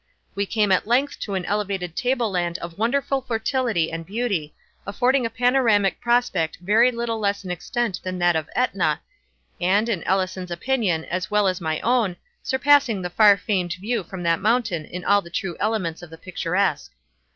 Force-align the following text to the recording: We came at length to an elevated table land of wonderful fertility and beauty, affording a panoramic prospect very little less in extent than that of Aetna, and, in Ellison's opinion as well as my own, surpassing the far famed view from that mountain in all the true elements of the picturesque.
We 0.33 0.47
came 0.47 0.71
at 0.71 0.87
length 0.87 1.19
to 1.19 1.35
an 1.35 1.45
elevated 1.45 1.95
table 1.95 2.31
land 2.31 2.57
of 2.57 2.79
wonderful 2.79 3.21
fertility 3.21 3.91
and 3.91 4.03
beauty, 4.03 4.55
affording 4.87 5.27
a 5.27 5.29
panoramic 5.29 6.01
prospect 6.01 6.57
very 6.59 6.89
little 6.89 7.19
less 7.19 7.45
in 7.45 7.51
extent 7.51 7.99
than 8.01 8.17
that 8.17 8.35
of 8.35 8.49
Aetna, 8.55 8.99
and, 9.61 9.87
in 9.87 10.01
Ellison's 10.05 10.49
opinion 10.49 11.05
as 11.05 11.29
well 11.29 11.47
as 11.47 11.61
my 11.61 11.79
own, 11.81 12.17
surpassing 12.41 13.03
the 13.03 13.11
far 13.11 13.37
famed 13.37 13.73
view 13.73 14.03
from 14.03 14.23
that 14.23 14.41
mountain 14.41 14.85
in 14.85 15.05
all 15.05 15.21
the 15.21 15.29
true 15.29 15.55
elements 15.59 16.01
of 16.01 16.09
the 16.09 16.17
picturesque. 16.17 16.91